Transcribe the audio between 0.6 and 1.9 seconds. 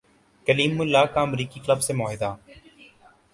اللہ کا امریکی کلب